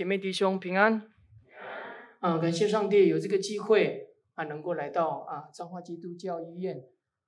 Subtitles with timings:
[0.00, 1.02] 姐妹弟兄平安。
[2.20, 6.82] 啊，感谢上帝有这个机会啊，能够来到啊彰化基督教医院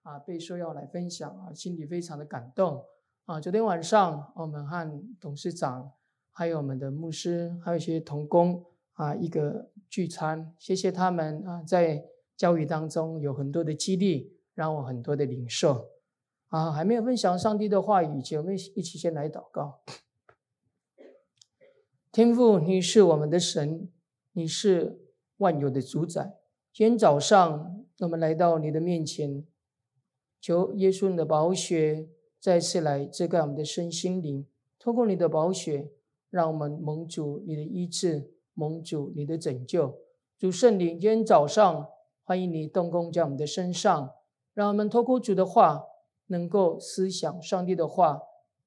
[0.05, 2.83] 啊，被说要来分享啊，心里非常的感动
[3.27, 3.39] 啊。
[3.39, 5.93] 昨天晚上我们和董事长，
[6.31, 8.65] 还有我们的牧师，还有一些同工
[8.95, 12.03] 啊，一个聚餐，谢谢他们啊，在
[12.39, 15.91] 教育当中有很多的激励，让我很多的领受
[16.49, 16.73] 啊。
[16.73, 19.83] 还没有分享上帝的话语请，我们一起先来祷告。
[22.13, 23.91] 天父，你是我们的神，
[24.33, 25.01] 你是
[25.39, 26.37] 万有的主宰。
[26.71, 29.47] 今天早上，我们来到你的面前，
[30.39, 34.47] 求耶稣你的宝血再次来遮盖我们的身心灵。
[34.79, 35.91] 透过你的宝血，
[36.29, 39.99] 让我们蒙主你的医治，蒙主你的拯救。
[40.37, 41.89] 主圣灵，今天早上
[42.25, 44.13] 欢迎你动工在我们的身上，
[44.53, 45.87] 让我们透过主的话，
[46.27, 48.21] 能够思想上帝的话。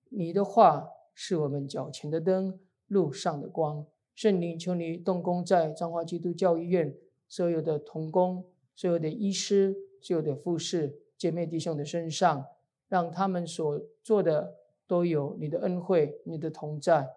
[0.10, 2.60] 你的话是我们脚前的灯。
[2.88, 6.96] 路上的光，圣灵，求你动工在彰化基督教医院
[7.28, 12.46] 所有的童工、所有的医师、所有的护士、姐妹弟兄的身上，
[12.88, 14.56] 让他们所做的
[14.88, 17.10] 都有你的恩惠、你的同在。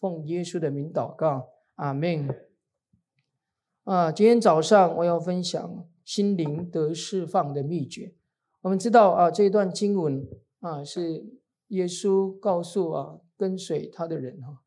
[0.00, 2.28] 奉耶稣的名祷告，阿门。
[3.84, 8.12] 啊，今天早上我要分享心灵得释放的秘诀。
[8.62, 10.26] 我们知道啊，这一段经文
[10.60, 11.24] 啊，是
[11.68, 14.63] 耶稣告诉啊跟随他的人哈。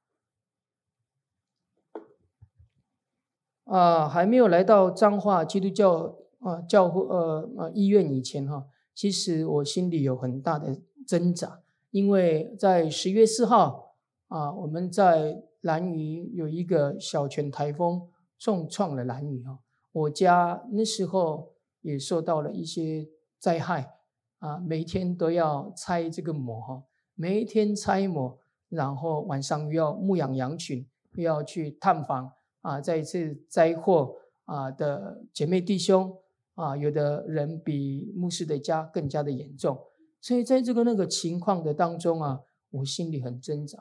[3.68, 8.66] 啊，还没有来到彰化基督教啊教会呃呃医院以前哈，
[8.96, 11.60] 其实我心里有很大的挣扎，
[11.92, 13.96] 因为在十月四号
[14.30, 18.08] 啊，我们在兰屿有一个小泉台风
[18.40, 19.60] 重创了兰屿哈，
[19.92, 23.96] 我家那时候也受到了一些灾害
[24.40, 26.84] 啊，每天都要拆这个膜哈，
[27.16, 28.38] 每一天拆膜，
[28.70, 32.32] 然后晚上又要牧养羊群，又要去探访。
[32.68, 36.14] 啊，在一次灾祸啊的姐妹弟兄
[36.56, 39.80] 啊，有的人比牧师的家更加的严重，
[40.20, 42.42] 所以在这个那个情况的当中啊，
[42.72, 43.80] 我心里很挣扎，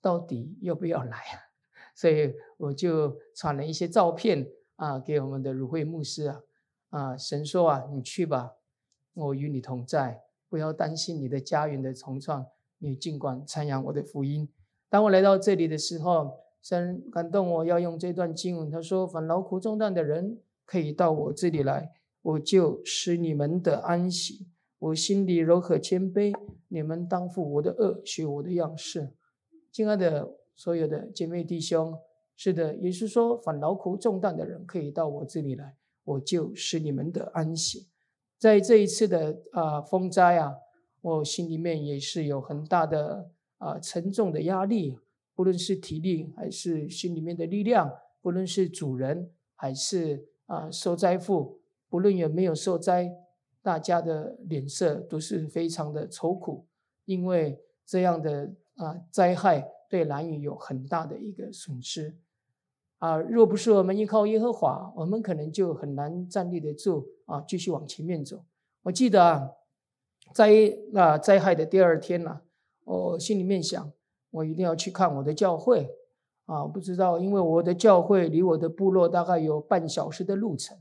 [0.00, 1.50] 到底要不要来啊？
[1.96, 6.40] 所以我就传了一些照片啊给我们的鲁会牧师啊，
[6.90, 8.52] 啊，神说啊，你去吧，
[9.12, 12.46] 我与你同在，不要担心你的家园的重创，
[12.78, 14.48] 你尽管传扬我的福音。
[14.88, 16.38] 当我来到这里的时候。
[16.62, 24.46] 神感动我要用这段经文，他说：“凡劳苦重担的人，可以到我这里来，我就使你们得安息。
[24.78, 26.34] 我心里柔和谦卑，
[26.68, 29.14] 你们当负我的轭，学我的样式。”
[29.72, 31.96] 亲爱的所有的姐妹弟兄，
[32.36, 37.88] 是的，也是说：“凡劳苦重担的人，可以到我这里来，我就使你们得安息。”
[38.38, 40.54] 在这一次的啊风灾啊，
[41.00, 44.98] 我心里面也是有很大的啊沉重的压力。
[45.34, 53.10] 不论是体力还是心里面的力量，不论是主人还是啊受灾户，不论有没有受灾，
[53.62, 56.66] 大家的脸色都是非常的愁苦，
[57.06, 62.16] 因为这样的啊灾害对蓝屿有很大的一个损失
[62.98, 63.16] 啊。
[63.18, 68.44] 若不是我们依靠耶和华，我们可能就很难站立得住啊，继续往前面走。
[68.82, 69.50] 我记得啊，
[70.34, 70.50] 在
[70.92, 72.42] 那灾害的第二天呢，
[72.84, 73.92] 我心里面想。
[74.30, 75.90] 我一定要去看我的教会
[76.46, 76.64] 啊！
[76.64, 80.78] 不知道，因为我的教会离我的部落大概有半小时的路程。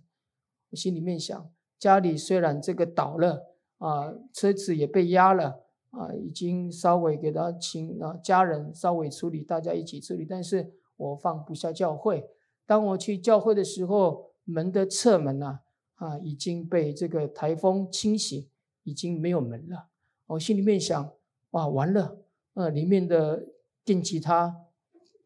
[0.69, 3.47] 我心里面想，家里虽然这个倒了
[3.79, 12.29] 啊，车子也被压了啊，已经稍微给他请啊家人稍微处理，大家一起处理，但是我放不下教会。
[12.67, 15.61] 当我去教会的时候，门的侧门啊
[15.95, 18.49] 啊已经被这个台风侵袭，
[18.83, 19.87] 已经没有门了。
[20.27, 21.11] 我心里面想，
[21.51, 22.17] 哇，完了！
[22.59, 23.47] 呃，里面的
[23.85, 24.65] 电吉他，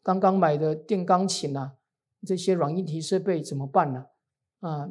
[0.04, 1.74] 刚刚买的电钢琴啊，
[2.24, 4.06] 这些软硬体设备怎么办呢？
[4.60, 4.88] 啊，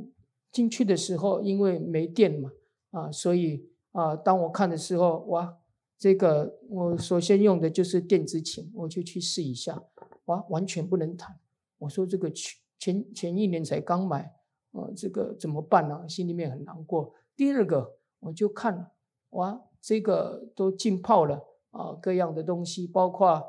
[0.51, 2.51] 进去的时候因为没电嘛，
[2.91, 5.57] 啊，所以啊，当我看的时候，哇，
[5.97, 9.81] 这个我首先用的就是电子琴，我就去试一下，
[10.25, 11.39] 哇，完全不能弹。
[11.77, 12.29] 我说这个
[12.77, 14.35] 前前一年才刚买，
[14.73, 16.05] 啊，这个怎么办呢？
[16.09, 17.13] 心里面很难过。
[17.37, 18.91] 第二个，我就看，
[19.29, 21.41] 哇，这个都浸泡了。
[21.73, 23.43] 啊，各样的东西，包括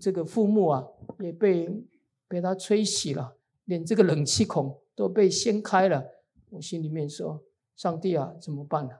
[0.00, 0.88] 这个副木啊，
[1.20, 1.68] 也被
[2.26, 3.36] 被它吹洗了，
[3.66, 6.04] 连这个冷气孔都被掀开了。
[6.50, 7.42] 我心里面说
[7.76, 8.94] ：“上帝啊，怎么办呢？”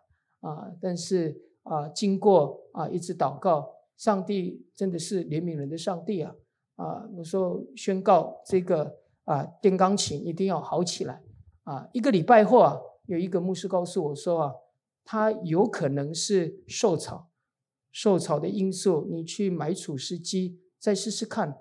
[0.46, 6.34] 啊，但是啊，经过啊一直祷告，上帝真的是怜悯人的上帝啊！
[6.76, 11.22] 啊，我说宣告这个啊电钢琴一定要好起来
[11.62, 11.88] 啊！
[11.92, 14.54] 一个礼拜后啊，有一个牧师告诉我说啊，
[15.04, 17.28] 他有可能是受潮。
[17.94, 21.60] 受潮的因素，你去买除湿机再试试看。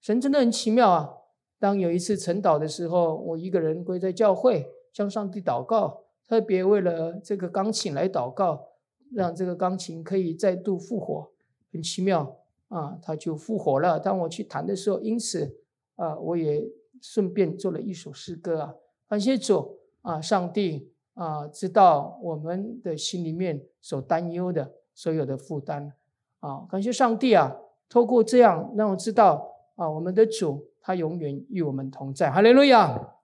[0.00, 1.10] 神真的很奇妙啊！
[1.58, 8.68] 当有一次晨祷的时候，我一个人跪在教会向上帝祷告，特别为了这个钢琴来祷告，
[9.12, 11.32] 让这个钢琴可以再度复活，
[11.72, 12.38] 很奇妙
[12.68, 12.96] 啊！
[13.02, 13.98] 它就复活了。
[13.98, 15.58] 当我去弹的时候，因此
[15.96, 16.64] 啊，我也
[17.00, 18.74] 顺便做了一首诗歌啊，
[19.08, 25.92] 感谢主啊，上帝啊，知道我们的心里面所担忧的所有的负担
[26.40, 27.56] 啊，感谢上帝啊，
[27.88, 29.50] 透过这样让我知道。
[29.74, 33.14] 啊，我们的主他永远与我们同在，哈利路亚！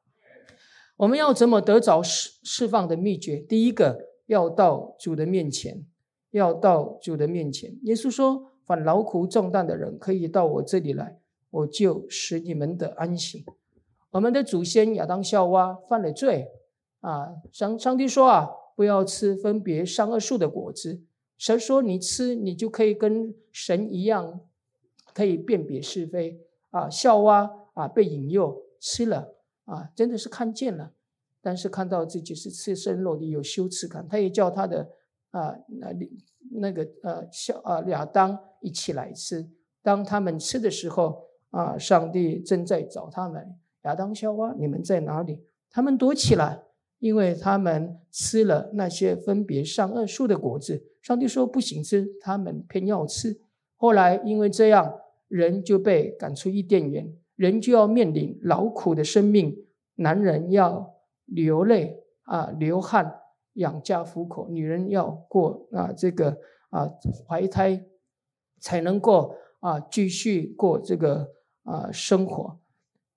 [0.97, 3.37] 我们要怎么得着释释放的秘诀？
[3.37, 5.85] 第一个，要到主的面前，
[6.31, 7.79] 要到主的面前。
[7.83, 11.21] 耶稣说：“凡劳苦重担的人，可以到我这里来，
[11.51, 13.45] 我就使你们得安息。”
[14.13, 16.49] 我们的祖先亚当夏娃犯了罪
[17.01, 21.03] 啊，上上帝说啊，不要吃分别善恶树的果子。
[21.39, 24.41] 神说你吃，你就可以跟神一样。
[25.15, 26.41] 可以辨别是非
[26.71, 30.93] 啊，夏娃啊被引诱吃了啊，真的是看见了，
[31.41, 34.07] 但是看到自己是赤身裸体，有羞耻感。
[34.07, 34.89] 他也叫他的
[35.31, 35.89] 啊那
[36.53, 39.51] 那个呃小啊亚当一起来吃。
[39.83, 43.59] 当他们吃的时候啊，上帝正在找他们。
[43.83, 45.43] 亚当夏娃，你们在哪里？
[45.69, 46.63] 他们躲起来，
[46.99, 50.85] 因为他们吃了那些分别善恶树的果子。
[51.03, 53.41] 上帝说不行吃，他们偏要吃。
[53.77, 55.01] 后来因为这样。
[55.29, 59.67] 人就被赶出伊甸园，人就要面临劳苦的生命。
[59.97, 60.95] 男人要
[61.27, 63.21] 流泪啊，流汗
[63.53, 66.39] 养家糊口；女人要过啊这个
[66.71, 66.91] 啊
[67.29, 67.85] 怀胎，
[68.59, 71.29] 才能够啊继续过这个
[71.65, 72.59] 啊生活。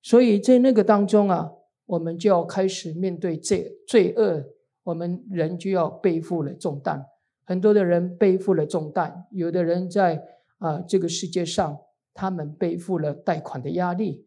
[0.01, 1.53] 所以在那个当中啊，
[1.91, 4.45] 我们就要开始面对罪罪恶，
[4.83, 7.05] 我们人就要背负了重担。
[7.43, 10.23] 很多的人背负了重担，有的人在
[10.59, 11.79] 啊这个世界上。
[12.13, 14.25] 他们背负了贷款的压力，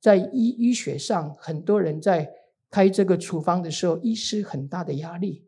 [0.00, 2.28] 在医医学上，很多人在
[2.68, 5.44] 开这个处方的时候，医师很大的压力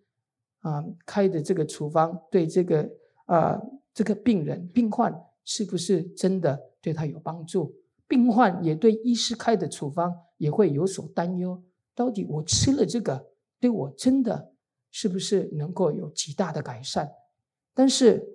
[0.61, 2.89] 啊，开的这个处方对这个
[3.27, 3.61] 啊
[3.93, 5.13] 这个病人病患
[5.45, 7.75] 是不是真的对他有帮助？
[8.07, 11.63] 病患也对医师开的处方也会有所担忧，
[11.95, 13.27] 到底我吃了这个
[13.61, 14.53] 对我真的
[14.91, 17.11] 是不是能够有极大的改善？
[17.75, 18.27] 但是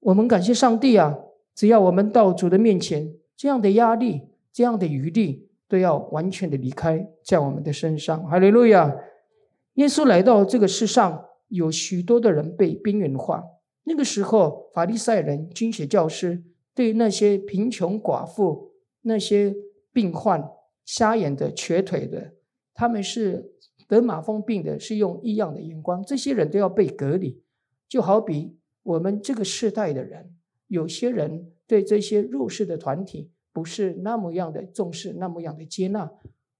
[0.00, 1.16] 我们感谢上帝啊！
[1.54, 4.22] 只要我们到主的面前，这样的压力、
[4.52, 8.24] 这样的余力都要完全的离开在我们的身上。
[8.26, 8.96] 哈利路亚！
[9.74, 13.44] 耶稣来到这个世上，有许多的人被边缘化。
[13.84, 16.42] 那个时候，法利赛人、经学教师
[16.74, 18.69] 对那些贫穷寡妇、
[19.02, 19.54] 那些
[19.92, 20.50] 病患、
[20.84, 22.34] 瞎眼的、瘸腿的，
[22.74, 23.52] 他们是
[23.88, 26.02] 得麻风病的，是用异样的眼光。
[26.04, 27.42] 这些人都要被隔离，
[27.88, 30.34] 就好比我们这个世代的人。
[30.68, 36.12] 有些人对这些弱势的团体不是那么样的重视，那么样的接纳。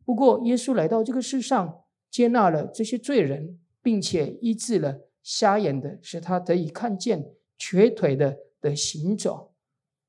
[0.04, 7.20] 不过，耶稣来到这个世上，接纳了这些罪人，并且医治了瞎眼的，使他得以看见；
[7.56, 9.52] 瘸腿的的行走。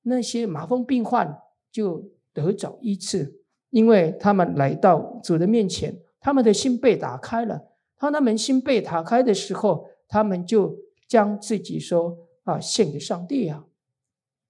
[0.02, 1.40] 那些麻风病患
[1.72, 7.68] 就得着医治，因为他们来到主的面前，他们的心被打开了。
[7.98, 10.76] 当他们心被打开的时候，他们就
[11.08, 13.66] 将自己说啊献给上帝啊。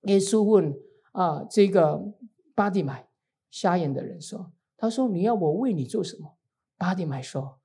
[0.03, 0.73] 耶稣问
[1.11, 2.13] 啊，这个
[2.55, 3.07] 巴蒂买
[3.49, 6.37] 瞎眼的人说：“他说你要我为你做什么？”
[6.77, 7.59] 巴蒂买说：“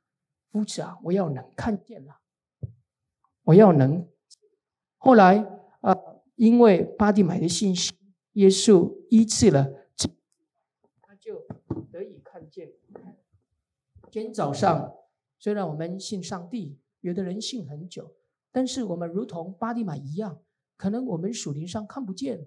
[0.50, 2.16] 夫子啊，我要能看见了，
[3.44, 4.06] 我要能。”
[4.98, 5.46] 后来
[5.80, 5.96] 啊，
[6.34, 7.96] 因为巴蒂买的信心，
[8.32, 9.72] 耶稣医治了，
[11.92, 12.72] 得以看见。
[14.10, 14.94] 今天早上，
[15.38, 18.14] 虽然我们信上帝，有的人信很久，
[18.52, 20.40] 但是我们如同巴底买一样。
[20.76, 22.46] 可能我们属灵上看不见，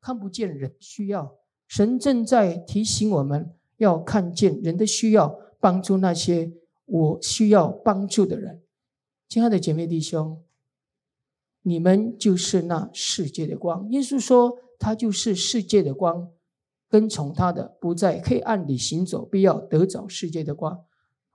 [0.00, 6.52] 看不见人需要，神正在提醒我们要看见人的需要，帮助那些
[6.84, 8.62] 我需要帮助的人。
[9.26, 10.44] 亲爱的姐妹弟兄，
[11.62, 13.90] 你们就是那世界的光。
[13.90, 16.30] 耶稣说，他就是世界的光，
[16.92, 20.78] 跟从他的不在黑暗里行走，必要得着世界的光。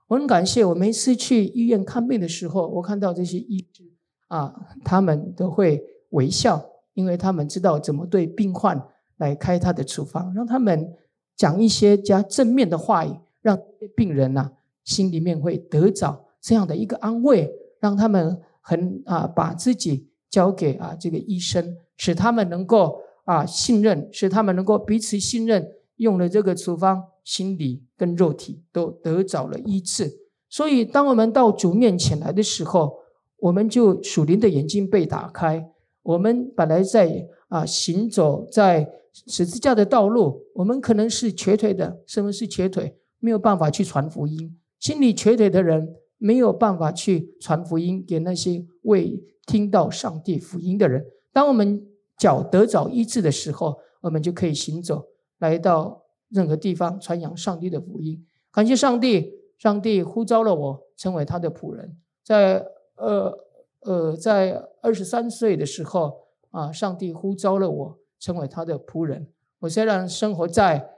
[0.06, 3.84] 我很感谢，我每次去医院看病的时候，我看到这些医生
[4.28, 5.84] 啊，他们都会。
[6.12, 8.82] 微笑，因为他们知道怎么对病患
[9.18, 10.90] 来开他的处方，让他们
[11.36, 13.60] 讲一些加正面的话语，让
[13.94, 14.50] 病人呐、
[14.84, 22.98] 心里面会得着这样的一个安慰，让他们很啊把自己交给啊这个医生，使他们能够
[23.28, 30.10] 啊信任，使他们能够彼此信任，用了这个处方，心理跟肉体都得着了医治。
[30.48, 32.94] 所以，当我们到主面前来的时候，
[33.36, 35.68] 我们就属灵的眼睛被打开。
[36.02, 38.88] 我们本来在啊行走在
[39.26, 42.96] 十字架的道路，我们可能是瘸腿的，什么是瘸腿？
[43.20, 51.04] 没有办法去传福音，心里瘸腿的人没有办法去传福音给那些未听到上帝福音的人。
[51.30, 51.86] 当我们
[52.18, 55.06] 脚得着医治的时候，我们就可以行走，
[55.38, 58.26] 来到任何地方传扬上帝的福音。
[58.52, 61.96] 感谢上帝，上帝呼召了我成为他的仆人。
[62.24, 63.38] 在呃
[63.80, 69.28] 呃，在二十三岁的时候啊，上帝呼召了我成为他的仆人。
[69.60, 70.90] 我虽然生活在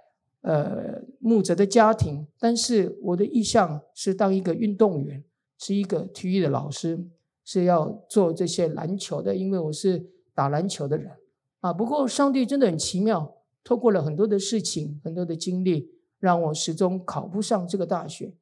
[0.43, 5.23] 呃，牧者的家庭，但是我的意向是当一个运动员，
[5.59, 7.07] 是一个体育的老师，
[7.45, 10.03] 是要做这些篮球的，因为我是
[10.35, 11.13] 打篮球的人
[11.61, 11.73] 啊。
[11.73, 18.35] 不过上帝真的很奇妙，透过了很多的事情，很多的经历，让我始终考不上这个大学。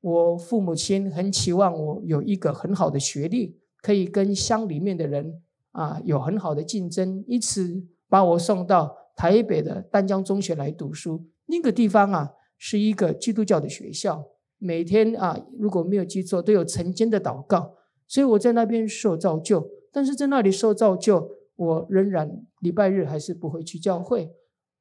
[0.00, 8.96] 我父母亲很期望我有一个很好的学历，可以跟乡里面的人啊有很好的竞争，因此把我送到。
[9.16, 14.24] 台北的丹江中学来读书，那个地方啊是一个基督教的学校，
[14.58, 17.76] 每天啊如果没有记错都有晨间的祷告，
[18.08, 19.70] 所以我在那边受造就。
[19.94, 24.34] 但是在那里受造就，我仍然礼拜日还是不会去教会。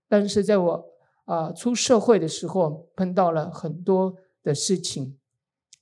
[0.10, 0.86] 但是在我
[1.26, 5.20] 啊出社会的时候，碰到了很多的事情，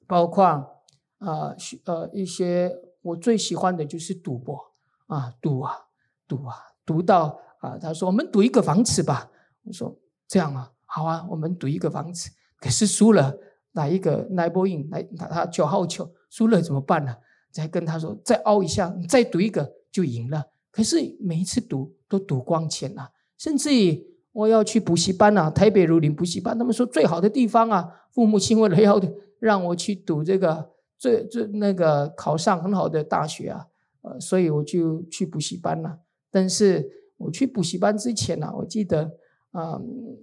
[0.06, 4.74] 包括啊呃一些我最喜欢的就是赌博
[5.08, 5.88] 啊赌啊
[6.28, 7.40] 赌啊赌到。
[7.62, 9.30] 啊，他说我们赌一个房子吧。
[9.64, 9.96] 我说
[10.28, 12.32] 这样啊，好啊，我们赌一个房子。
[12.60, 13.38] 可是输了，
[13.74, 17.16] 哪一个奈波印来打他九号球，输了怎么办呢？
[17.52, 20.46] 再跟他说再凹一下，你再赌一个就赢了。
[20.72, 29.02] 可是每一次赌都赌光钱了，甚至于我要去补习班啊，台北儒林补习班，他们说最好的地方啊，父母亲为了要
[29.40, 33.68] 让我去赌这个最最那个考上很好的大学啊，
[34.02, 36.00] 呃，所以我就去补习班了。
[36.32, 37.00] 但是。
[37.24, 39.12] 我去补习班之前呢、啊，我记得
[39.52, 39.80] 啊、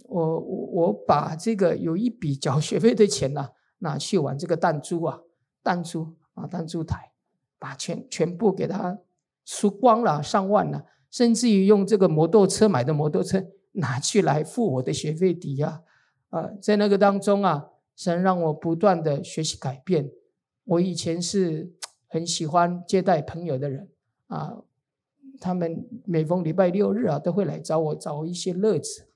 [0.09, 5.21] 我我我把这个有一笔缴学费的钱呢、拿去玩这个弹珠啊，
[5.63, 7.13] 弹珠啊，弹珠台，
[7.59, 8.99] 把全全部给他
[9.45, 15.83] 输光了，上万了，甚至于用这个摩托车买的摩托车拿去来付我的学费抵押
[16.31, 20.11] 啊，在那个当中啊，神让我不断的学习改变。
[20.65, 21.73] 我以前是
[22.09, 23.89] 很喜欢接待朋友的人
[24.29, 24.63] 啊。
[25.41, 29.07] 他们每逢礼拜六日啊，都会来找我找一些乐子，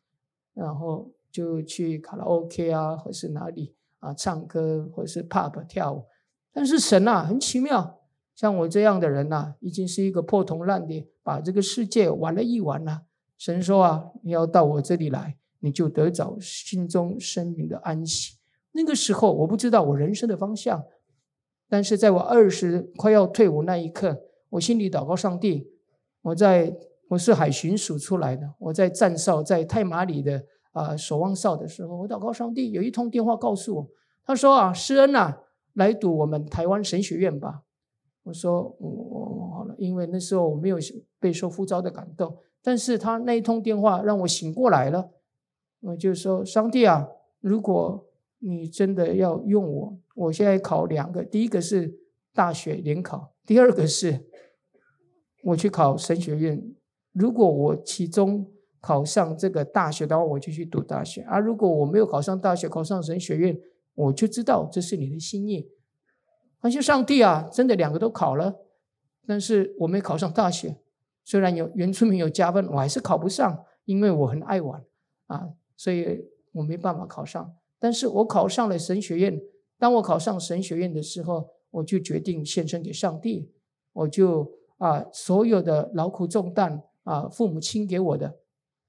[0.55, 6.05] 然后就去卡拉 OK 啊，或是哪里啊唱歌，或是 pub 跳舞。
[6.53, 8.02] 但是神啊，很奇妙，
[8.35, 13.03] 像我这样的人呐、已经是一个破铜烂铁，把这个世界玩了一玩了。
[13.39, 18.39] 神说啊，你要到我这里来，你就得找心中生命的安息。
[18.73, 20.85] 那个时候我不知道我人生的方向，
[21.69, 25.71] 但是在我二十快要退伍那一刻，我心里祷告上帝。
[26.23, 26.75] 我在
[27.09, 33.91] 我是海巡署出来的，我在站哨在太麻里的啊守望哨的时候，我祷告上帝，有一通电话告诉我，
[34.25, 35.37] 他说啊，施恩呐，
[35.75, 37.63] 来读我们台湾神学院吧。
[38.23, 40.79] 我说我我好了，因为那时候我没有
[41.19, 45.11] 被受呼召的感动，但是他那一通电话让我醒过来了。
[45.81, 47.09] 我就说上帝啊，
[47.41, 48.07] 如果
[48.39, 51.99] 你真的要用我，我现在考两个，第一个是
[52.33, 54.27] 大学联考，第二个是。
[55.45, 56.73] 我去考神学院，
[57.11, 58.49] 如果我其中
[58.81, 63.59] 考上这个大学的话，我就去读大学；而如果我没有考上大学，考上神学院，
[63.95, 65.69] 我就知道这是你的心意。
[66.63, 68.55] 感谢上帝啊，真的两个都考了，
[69.27, 70.77] 但是我没考上大学。
[71.25, 74.83] 虽然有原住民有加分，我还是考不上，因为我很爱玩
[75.27, 77.55] 啊，所以我没办法考上。
[77.79, 79.39] 但是我考上了神学院。
[79.79, 83.51] 当我考上神学院的时候，我就决定献身给上帝，
[83.93, 84.53] 我就。
[84.79, 88.41] 啊，所有的劳苦重担啊，父母亲给我的，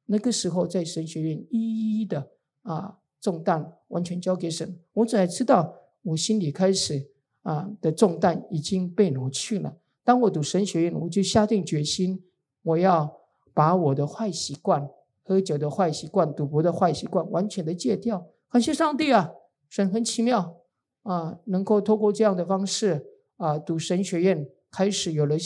[0.08, 2.32] 那个时候在神学院一一的
[2.64, 7.12] 啊重担完全交给神，我才知道我心里开始
[7.44, 9.78] 啊的重担已经被挪去了。
[10.04, 12.24] 当我读神学院，我就下定决心，
[12.64, 13.22] 我要
[13.54, 14.90] 把我的坏习惯，
[15.24, 18.26] 喝酒的坏习惯、赌博的坏习惯完全的戒掉。
[18.50, 19.32] 感谢上帝啊，
[19.70, 20.58] 神很奇妙
[21.04, 23.06] 啊，能够透过这样的方式
[23.38, 25.38] 啊读神学院，开始有了。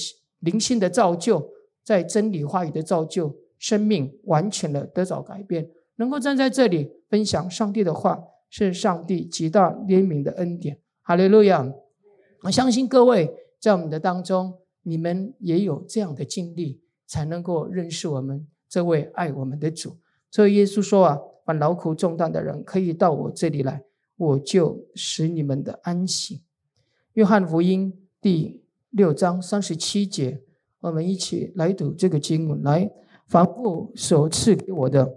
[0.41, 1.49] 灵性的造就，
[1.83, 5.67] 在真理话语的造就，生命完全的得到改变。
[5.95, 10.79] 能够站在这里分享上帝的话，是上帝极大怜悯的恩典。
[11.01, 11.67] 哈利路亚！
[12.43, 19.97] 我相信各位在我们的当中，你们也有这样的经历，才能够认识我们这位爱我们的主。
[20.29, 23.83] 所以耶稣说啊，把劳苦重担的人，可以到我这里来，
[24.17, 26.43] 我就使你们的安息。
[27.13, 30.43] 约翰福音第六章三十七节
[30.81, 32.61] 我们一起来读这个经文。
[32.61, 32.91] 来，
[33.27, 35.11] 凡父所赐给我的，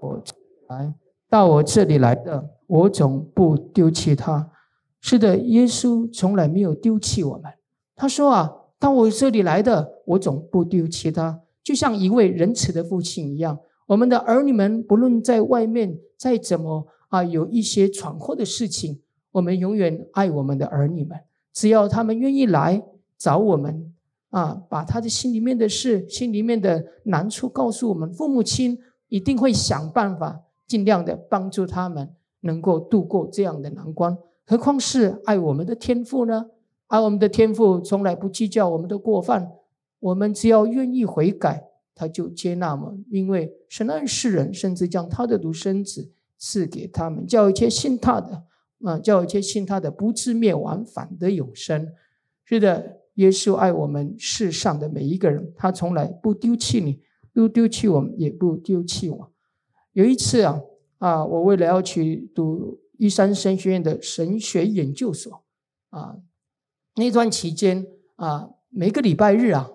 [0.00, 0.22] 我
[0.68, 0.94] 来
[1.28, 4.50] 到我这里来的，我总不丢弃他。
[5.00, 7.52] 是的，耶稣从来没有丢弃我们。
[7.96, 11.40] 他说啊，到我这里来的，我总不丢弃他。
[11.62, 19.00] 就像一位仁慈的父亲一样，我们的儿女们不论在外面再怎么啊，有一些闯祸的事情，
[19.32, 21.18] 我们永远爱我们的儿女们。
[21.52, 22.82] 只要他们愿意来
[23.18, 23.92] 找我们
[24.30, 28.78] 啊，把他的心里面的事、心里面的难处告诉我们，父母亲
[29.08, 34.16] 一定会想办法，尽量的帮助他们能够度过这样的难关。
[34.50, 36.46] 何况是爱我们的天父呢？
[36.88, 39.52] 爱我们的天父从来不计较我们的过犯，
[40.00, 43.04] 我们只要愿意悔改，他就接纳我们。
[43.12, 48.42] 因为神爱世人，甚至将他的独生子赐给他们，叫一切信他的。
[48.82, 51.86] 啊，叫一切信他的不至灭亡，反得永生。
[52.44, 56.98] 是的，耶稣爱我们世上的每一个人，他从来不丢弃你，
[57.32, 59.32] 不丢弃我们，也不丢弃我。
[59.92, 60.60] 有一次啊，
[60.98, 65.42] 啊，我为了要去读玉山神学院的神学研究所
[65.88, 66.18] 啊，
[66.96, 69.70] 那段期间啊，每个礼拜日啊，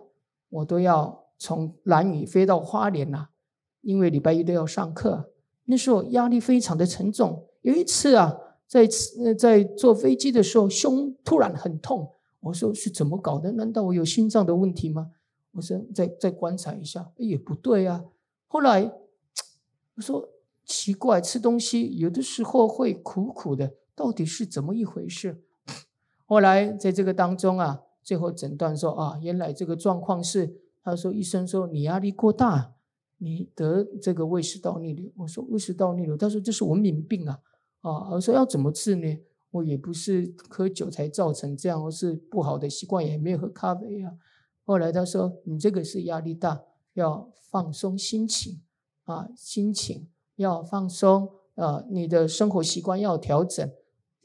[0.49, 3.29] 我都要从兰屿飞到花莲呐，
[3.81, 5.31] 因为礼拜一都要上课。
[5.65, 7.47] 那时候压力非常的沉重。
[7.61, 8.37] 有一次啊。
[8.67, 8.89] 在
[9.37, 12.11] 在坐飞机的时候，胸突然很痛。
[12.39, 13.51] 我说是怎么搞的？
[13.51, 15.11] 难道我有心脏的问题吗？
[15.51, 18.03] 我说再再观察一下，也不对啊。
[18.47, 18.91] 后来
[19.93, 20.27] 我说
[20.65, 25.43] 奇怪，吃东西有的时候会苦苦的，到底是怎么一回事？
[26.25, 32.73] 后来在这个当中啊，最后诊断说啊，原来这个状况是，他说医生说你压力过大，
[33.17, 35.11] 你得这个胃食道逆流。
[35.17, 37.39] 我说胃食道逆流，他说这是文明病啊。
[37.81, 39.19] 啊，我说要怎么治呢？
[39.51, 44.11] 我也不是喝酒才造成这样，我是不好的习惯，也没有喝咖啡啊。
[44.63, 48.61] 后来他说，你这个是压力大，要放松心情
[49.03, 53.69] 啊，心情要放松啊，你的生活习惯要调整，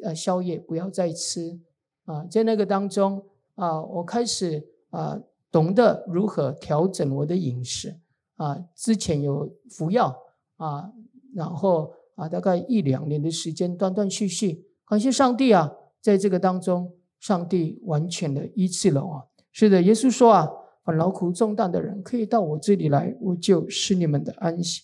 [0.02, 1.60] 呃，宵夜不要再吃
[2.04, 2.24] 啊。
[2.24, 5.20] 在那个当中啊，我开始啊，
[5.50, 7.98] 懂得如何调整我的饮食
[8.36, 8.64] 啊。
[8.74, 10.16] 之前有服药
[10.56, 10.92] 啊，
[11.34, 11.92] 然后。
[12.16, 19.26] 啊，大概一两年的时间，断断续续，感谢上帝啊，在这个当中，上帝完全的医治了我。
[19.52, 20.46] 是的，耶稣说啊，
[20.82, 24.82] 很劳苦重担的人可以到我这里来，我就是你们的安息。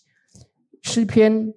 [0.86, 1.52] 诗篇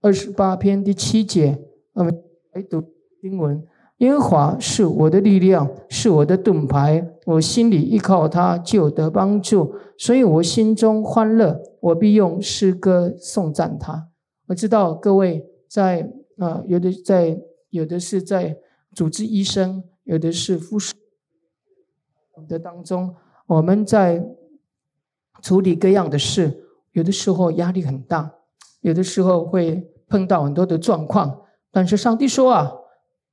[0.00, 1.58] 二十八篇第七节，
[1.94, 2.80] 我们来读
[3.20, 14.08] 经文：耶和华是我的力量，是我的盾牌，我心里依靠他，就得帮助，所以我心中欢乐，我必用诗歌颂赞他。
[14.46, 18.56] 我知道各位在啊、有的在，有的是在
[18.94, 20.94] 主治医生，有的是护士
[22.46, 23.16] 的当中，
[23.48, 24.24] 我们在
[25.42, 26.63] 处理各样的事，
[26.94, 28.34] 有的时候压力很大，
[28.80, 31.42] 有的时候会碰到很多的状况。
[31.70, 32.72] 但是上帝说啊，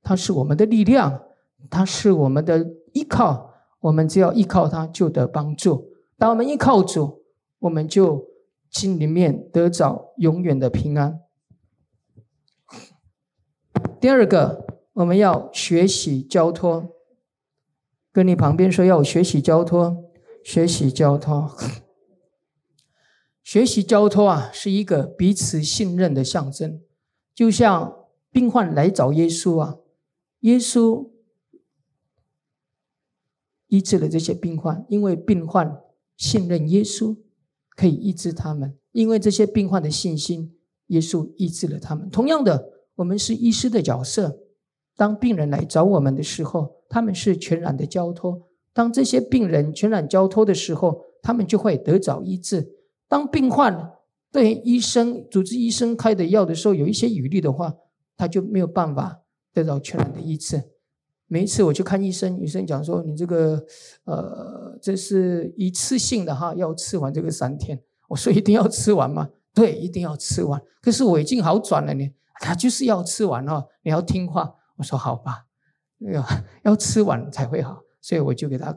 [0.02, 1.22] 他是我们的力量，
[1.68, 5.88] 他是我们的依靠，我们只要依靠他就得帮助。
[6.18, 7.24] 当我们依靠主，
[7.60, 8.30] 我们就。
[8.72, 11.20] 心里面得着永远的平安。
[14.00, 16.88] 第二个，我们要学习交托。
[18.10, 20.04] 跟你旁边说，要学习交托，
[20.42, 21.54] 学习交托，
[23.52, 26.80] 学习交托啊，是一个彼此信任的象征。
[27.34, 29.76] 就像病患来找耶稣啊，
[30.40, 31.10] 耶稣
[33.66, 35.82] 医治了这些病患，因为病患
[36.16, 37.14] 信任耶稣。
[37.76, 40.54] 可以医治他们，因为这些病患的信心，
[40.86, 42.08] 耶稣医治了他们。
[42.08, 44.38] 同样的，我们是医师的角色。
[44.96, 48.48] 当病人来找我们的时候，他们是全然的交托。
[48.72, 52.78] 当这些病人全然交托的时候，他们就会得着医治。
[53.12, 53.92] 当病患
[54.30, 57.74] 对医生、主治医生开的药的时候，有一些疑虑的话，
[58.16, 59.20] 他就没有办法
[59.52, 60.62] 得到全然的医治。
[61.26, 63.62] 每一次我去看医生，医生讲说：“你这个，
[64.04, 70.58] 呃，这是一次性的哈，要吃完这个三天。”我说：“一定要吃完吗？”对，一定要吃完。
[70.80, 74.54] 可是我已经好转了呢，他就是要吃完哦，你要听话。
[74.76, 75.44] 我说：“好吧，
[75.98, 76.26] 要
[76.62, 78.74] 要吃完才会好。”所以我就给他，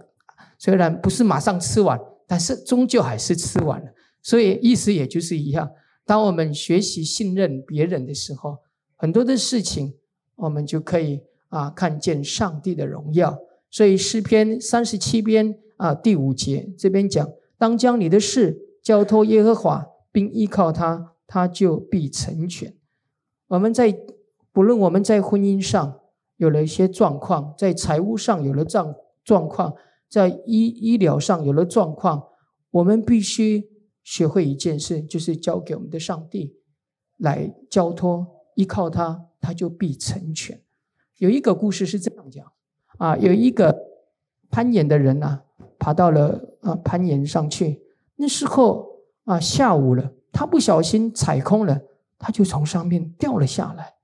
[0.60, 3.95] 虽然不是马上吃完，但是终究还是吃完了。
[4.26, 5.70] 所以意思也就是一样，
[6.04, 8.58] 当我们学习信任别人的时候，
[8.96, 9.94] 很多的事情
[10.36, 11.22] 我们就可以。
[11.50, 17.26] 啊，看见上帝的荣耀，所以诗篇三十七篇啊第五节这边讲：
[17.58, 22.76] 当将你的事交托耶和华，并依靠他，他就必成全。
[23.48, 23.98] 我们在
[24.52, 26.00] 不论我们在婚姻上
[26.36, 29.76] 有了一些状况，在财务上有了状状况，
[30.10, 32.22] 在医医疗上有了状况，
[32.72, 33.70] 我们必须
[34.06, 36.56] 学会一件事，就是交给我们的上帝
[37.18, 40.62] 来交托，依靠他，他就必成全。
[41.18, 42.52] 有一个故事是这样讲
[43.00, 43.76] 啊，有一个
[44.52, 45.44] 攀岩的人啊，
[45.80, 47.82] 爬到了啊攀岩上去，
[48.18, 51.82] 那时候啊下午了，他不小心踩空了，
[52.20, 53.96] 他就从上面掉了下来。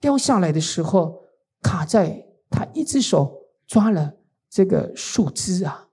[0.00, 1.24] 掉下来的时候，
[1.60, 4.14] 卡在他一只手抓了
[4.48, 5.88] 这个树枝啊，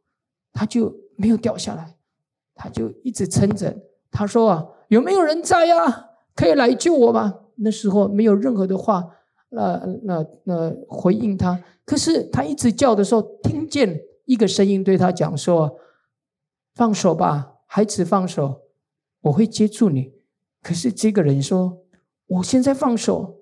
[0.54, 1.95] 他就没有掉下来，
[2.56, 3.76] 他就一直撑着。
[4.10, 6.10] 他说啊，有没有人在呀？
[6.34, 7.42] 可以来救我吗？
[7.58, 9.06] 那时候没有任何的话，
[9.50, 11.64] 那那那回应他。
[11.86, 15.78] 可是他一直叫的时候，听见一个声音对他讲说
[16.76, 18.62] ：“放手吧，孩子，放手，
[19.22, 20.14] 我会接住你。”
[20.62, 21.84] 可是这个人说
[22.28, 23.42] ：“我现在放手。”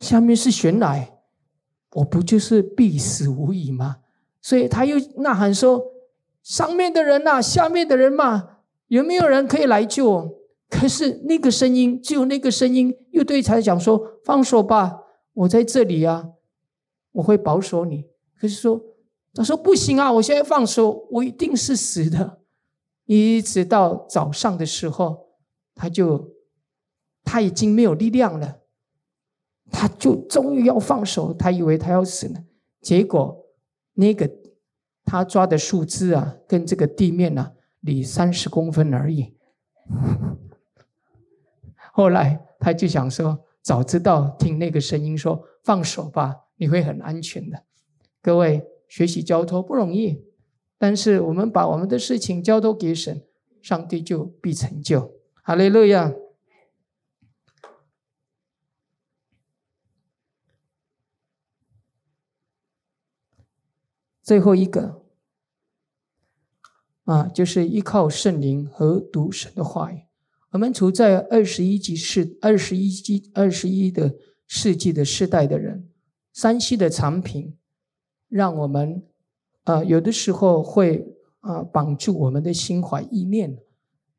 [0.00, 1.08] 下面是悬崖，
[1.94, 3.96] 我不就是必死无疑吗？
[4.42, 5.82] 所以他又呐喊说
[6.46, 10.38] ：“上面的人呐，下面的人嘛，有没有人可以来救？”
[10.70, 15.00] 可是那个声音，只有那个声音又对他讲说：“放手吧，
[15.32, 16.28] 我在这里啊，
[17.14, 18.04] 我会保守你。”
[18.40, 18.80] 可是说，
[19.34, 22.42] 他说：“不行啊，我现在放手，我一定是死的。”
[23.06, 25.30] 一直到早上的时候，
[25.74, 26.30] 他就
[27.24, 28.60] 他已经没有力量了。
[29.72, 32.44] 他就终于要放手，他以为他要死了，
[32.80, 33.46] 结果
[33.94, 34.30] 那个
[35.06, 39.34] 他抓的树枝啊，跟这个地面啊离三十公分而已。
[41.94, 47.62] 后来他就想说，早知道听那个声音说放手吧，你会很安全的。
[48.20, 50.24] 各位学习交托不容易，
[50.76, 53.22] 但是我们把我们的事情交托给神，
[53.62, 55.12] 上帝就必成就。
[55.42, 56.12] 哈利路亚。
[64.26, 65.04] 最后一个
[67.04, 70.02] 啊，就是依靠圣灵和读神的话语。
[70.50, 74.16] 我们处在二十一世二十一纪二十一的
[74.48, 75.88] 世纪的世代的人
[76.34, 77.56] ，3C 的产品
[78.28, 79.04] 让我们
[79.62, 81.06] 啊有的时候会
[81.38, 83.56] 啊绑住我们的心怀意念。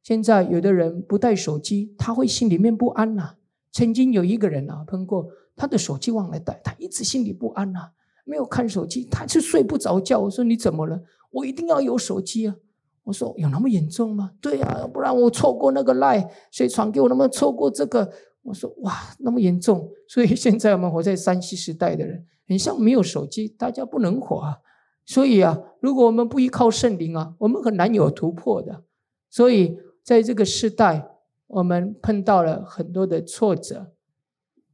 [0.01, 3.35] 现在有的人不带手机，他会心里面不安呐、
[3.73, 7.91] 曾经有一个人啊，通过他的手机忘了带，他一直心里不安呐、
[8.27, 10.19] 没有看手机，他就睡不着觉。
[10.19, 11.01] 我说你怎么了？
[11.31, 12.55] 我一定要有手机啊！
[13.03, 14.31] 我说有那么严重吗？
[14.41, 17.07] 对呀、啊，不然我错过那个 LINE，谁传给我？
[17.07, 18.11] 那么错过这个？
[18.43, 19.89] 我说哇，那么严重。
[20.09, 24.57] 所以现在我们活在三 C 时代的人，很像没有手机，大家不能活啊。
[25.05, 28.83] 所以啊，如果我们不依靠圣灵啊，我们很难有突破的。
[29.29, 31.09] 所以在这个时代，
[31.47, 33.91] 我们碰到了很多的挫折，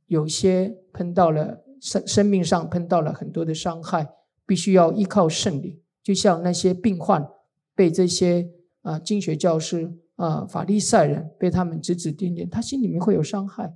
[0.08, 1.63] 有些碰到了。
[1.84, 4.08] 生生命上碰到了很多的伤害，
[4.46, 5.78] 必须要依靠圣灵。
[6.02, 7.28] 就像那些病患
[7.76, 8.50] 被这些
[8.84, 13.76] 啊经学教师啊法利赛人被他们指指点点，他心里面会有伤害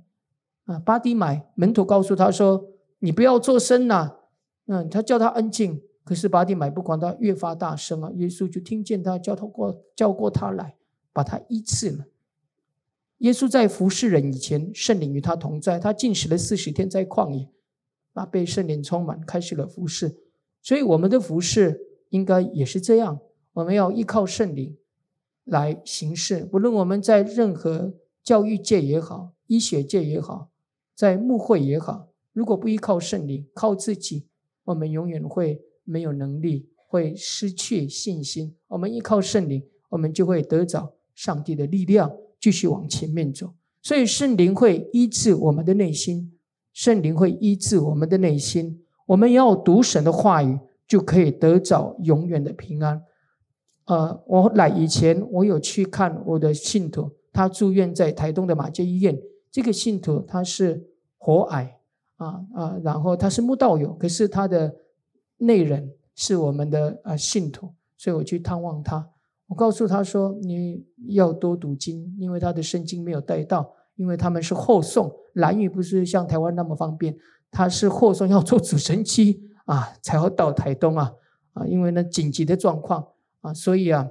[0.64, 0.78] 啊。
[0.78, 2.64] 巴底买门徒告诉他说
[3.00, 4.14] ：“你不要作声呐。”
[4.70, 8.10] 嗯，他叫他安静，可是巴底买不管他越发大声啊。
[8.16, 10.76] 耶稣就听见他叫他过叫过他来，
[11.12, 12.04] 把他医治了。
[13.18, 17.48] 耶稣在服侍人以前，圣灵与他同在，他禁食了四十天在旷野。
[18.14, 20.16] 那被圣灵充满，开始了服侍，
[20.62, 23.20] 所以我们的服侍应该也是这样。
[23.52, 24.76] 我们要依靠圣灵
[25.44, 26.44] 来行事。
[26.44, 30.50] 不论我们在任何教育界也好，医学界也好，
[30.94, 34.26] 在牧会也好，如果不依靠圣灵，靠自己，
[34.64, 38.54] 我们永远会没有能力，会失去信心。
[38.68, 43.54] 我们依靠圣灵，我们就会得着上帝的力量，继续往前面走。
[43.82, 46.37] 所以圣灵会医治我们的内心。
[46.78, 53.02] 圣灵会医治我们的内心，我们要读神的话语，就可以得着永远的平安。
[53.86, 59.18] 呃，我来以前，我有去看我的信徒，他住院在台东的马街医院。
[59.50, 61.80] 这个信徒他是活癌
[62.14, 64.72] 啊啊，然后他是慕道友，可是他的
[65.38, 69.10] 内人是我们的啊信徒，所以我去探望他。
[69.48, 77.18] 我告诉他说：“你要多读经，因为他的圣经没有带到。”因为他们是后送，兰屿不是像台湾那么方便，
[77.50, 81.12] 他是后送要坐直升机啊，才要到台东啊
[81.52, 81.66] 啊！
[81.66, 83.08] 因为呢紧急的状况
[83.40, 84.08] 啊，所以啊，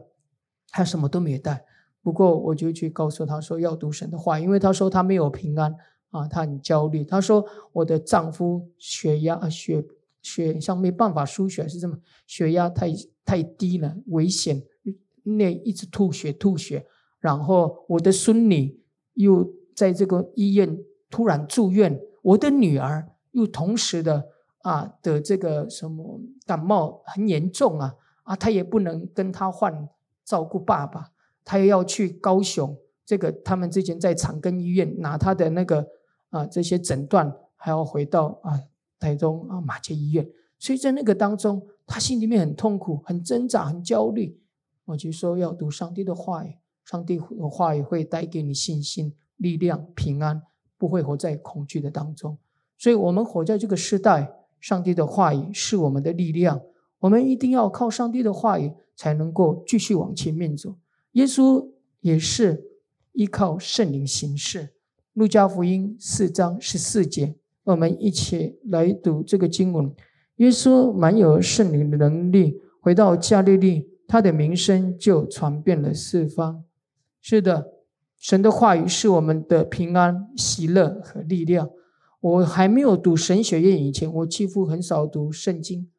[0.71, 1.63] 他什么都没带。
[2.01, 5.73] 不过我就去告诉他说要读神的话，因为他说他没有平安
[6.09, 7.05] 啊，他很焦虑。
[7.05, 9.85] 他说我的丈夫血压血
[10.21, 11.97] 血像没办法输血是这么，
[12.27, 12.91] 血压太
[13.23, 14.61] 太低了，危险，
[15.23, 16.85] 那一直吐血吐血。
[17.21, 19.55] 然后我的孙女又。
[19.77, 20.75] 在这个医院
[21.07, 24.27] 突然住院，我的女儿又同时的
[24.63, 29.87] 啊的这个什么感冒很严重啊啊，她也不能跟他换
[30.25, 31.11] 照顾爸爸，
[31.45, 35.87] 她又要去高雄，这个他们之前在长庚医院拿他的那个
[36.31, 38.59] 啊这些诊断，还要回到啊
[38.97, 44.41] 台中啊马偕医院，所以在那个当中，他心里面很痛苦、很挣扎、很焦虑。
[44.85, 50.41] 我就说要读上帝的话语，上帝的话语会带给你信心、力量、平安，
[50.77, 52.37] 不会活在恐惧的当中。
[52.77, 56.61] 所以，我们活在这个时代，上帝的话语是我们的力量。
[56.99, 60.75] 我们一定要靠上帝的话语，才能够继续往前面走。
[61.13, 61.69] 耶稣
[62.01, 62.63] 也是
[63.13, 64.73] 依靠圣灵行事。
[65.13, 69.91] 路加福音四章十四节，我们一起来读这个经文。
[70.35, 76.63] 耶稣满有圣灵的能力，回到加利利，他的名声就传遍了四方。
[77.19, 77.73] 是的，
[78.17, 81.69] 神的话语是我们的平安、喜乐和力量。
[82.19, 85.89] 我还没有读神学院以前，我几乎很少读圣经。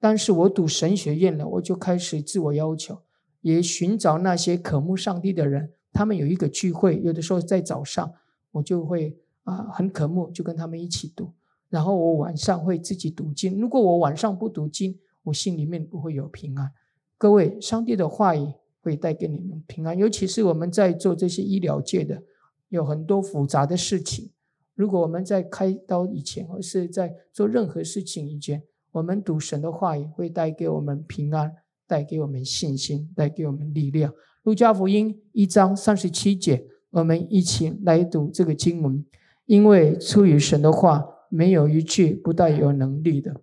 [0.00, 3.02] 但是我读神学院了，我就开始自我要求，
[3.40, 5.72] 也寻找那些渴慕上帝的人。
[5.92, 8.12] 他们有一个聚会，有的时候在早上，
[8.52, 11.32] 我就会啊很渴慕，就跟他们一起读。
[11.68, 13.60] 然后我晚上会自己读经。
[13.60, 16.72] 如果我晚上不读经，我心里面不会有平安。
[17.16, 22.22] 各位，上帝的话语会带给你们平安，尤其是我们在做这些医疗界的，
[22.68, 24.30] 有很多复杂的事情。
[24.74, 28.62] 如果我们在开刀以前，或是在做任何事情以前，
[28.92, 31.52] 我们读神的话语会带给我们平安，
[31.86, 34.14] 带给我们信心，带给我们力量。
[34.44, 39.04] 路加福音一章三十七节，我们一起来读这个经文。
[39.46, 43.42] 因为出于神的话，没有一句不带有能力的。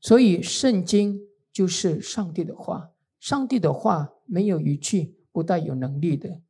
[0.00, 1.20] 所以圣经
[1.52, 6.40] 就是上帝的话，上帝的话没有一句不带有能力的。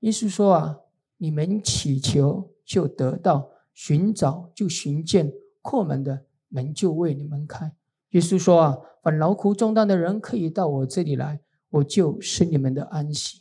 [0.00, 0.78] 意思说啊，
[1.16, 5.32] 你们祈求就得到，寻找就寻见，
[5.62, 6.26] 叩门的。
[6.48, 7.74] 门就为你们开。
[8.10, 13.40] 耶稣说：“啊，凡劳苦重担的人，可以到我这里来，我就是你们的安息。”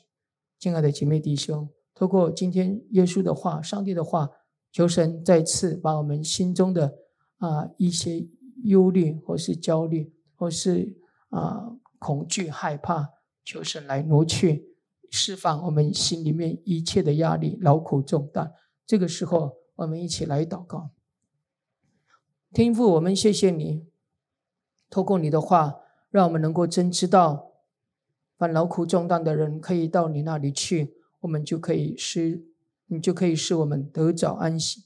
[0.57, 4.31] 亲爱的姐妹弟兄，透过今天耶稣的话、上帝的话，
[4.71, 6.95] 求神再次把我们心中的
[7.37, 8.27] 啊一些
[8.63, 10.97] 忧虑，或是焦虑，或是
[11.29, 13.11] 啊恐惧、害怕，
[13.43, 14.75] 求神来挪去，
[15.09, 18.53] 释放我们心里面一切的压力、劳苦重担。
[18.85, 20.91] 这个时候，我们一起来祷告。
[22.51, 23.87] 天父，我们谢谢你，
[24.89, 27.51] 透过你的话，让我们能够真知道，
[28.37, 32.45] 凡劳苦重担的人可以到你那里去，我们就可以使
[32.87, 34.83] 你就可以使我们得早安息。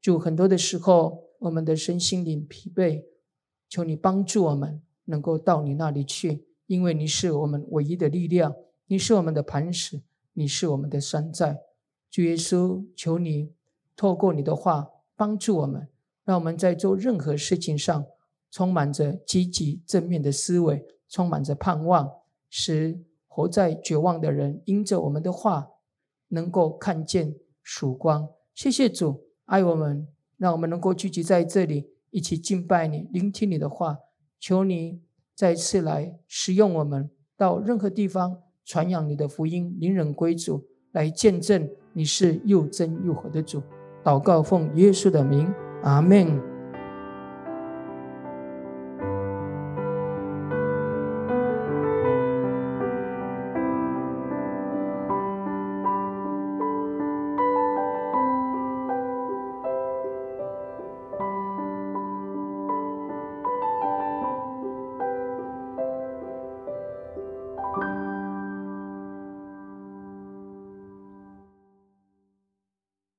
[0.00, 3.04] 就很多的时候，我们的身心灵疲惫，
[3.68, 8.54] 求你帮助我们能够到你那里去，因为你是我们唯一的力量，
[8.86, 10.02] 你是我们的磐石，
[10.34, 11.58] 你是我们的山寨。
[12.08, 13.52] 主耶稣，求你
[13.96, 15.88] 透过你的话帮助我们。
[16.24, 18.06] 让我们在做任何事情上
[18.52, 22.08] 充满着积极正面的思维，充满着盼望，
[22.48, 25.70] 使活在绝望的人因着我们的话
[26.28, 28.28] 能够看见曙光。
[28.54, 30.06] 谢谢主爱我们，
[30.36, 33.98] 让我们能够聚集在这里一起敬拜你，聆听你的话。
[34.38, 35.02] 求你
[35.40, 43.62] 再次来使用我们，到任何地方传扬你的福音，领人归主，来见证你是又真又活的主。
[44.04, 45.50] 祷告奉耶稣的名。
[45.82, 46.49] 阿门。